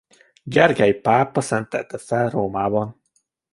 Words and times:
Gergely 0.43 0.93
pápa 0.93 1.41
szentelte 1.41 1.97
fel 1.97 2.29
Rómában. 2.29 3.01